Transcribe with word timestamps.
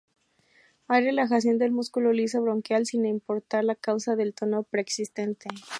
Hay 0.87 1.03
relajación 1.05 1.59
del 1.59 1.71
músculo 1.71 2.11
liso 2.11 2.41
bronquial, 2.41 2.87
sin 2.87 3.05
importar 3.05 3.65
la 3.65 3.75
causa 3.75 4.15
del 4.15 4.33
tono 4.33 4.63
preexistente. 4.63 5.47